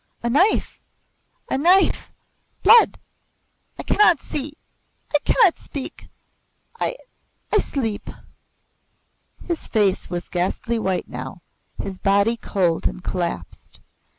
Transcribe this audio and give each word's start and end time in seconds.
A 0.23 0.31
knife 0.31 0.79
a 1.51 1.59
knife! 1.59 2.11
Blood! 2.63 2.97
I 3.77 3.83
cannot 3.83 4.19
see 4.19 4.53
I 5.13 5.19
cannot 5.19 5.59
speak! 5.59 6.09
I 6.79 6.95
I 7.53 7.59
sleep." 7.59 8.09
His 9.45 9.67
face 9.67 10.09
was 10.09 10.27
ghastly 10.27 10.79
white 10.79 11.07
now, 11.07 11.43
his 11.77 11.99
body 11.99 12.35
cold 12.35 12.87
and 12.87 13.03
collapsed. 13.03 13.79